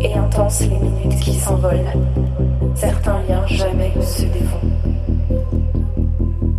Et 0.00 0.14
intenses 0.14 0.60
les 0.60 0.78
minutes 0.78 1.20
qui 1.20 1.34
s'envolent. 1.34 1.92
Certains 2.74 3.22
liens 3.28 3.46
jamais 3.46 3.92
ne 3.94 4.02
se 4.02 4.22
défont. 4.22 4.60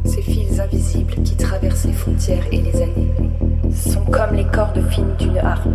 Ces 0.05 0.21
fils 0.21 0.59
invisibles 0.59 1.15
qui 1.23 1.35
traversent 1.35 1.85
les 1.85 1.93
frontières 1.93 2.45
et 2.51 2.61
les 2.61 2.75
années 2.75 3.11
sont 3.73 4.05
comme 4.05 4.35
les 4.35 4.45
cordes 4.45 4.81
fines 4.89 5.15
d'une 5.19 5.37
harpe. 5.39 5.67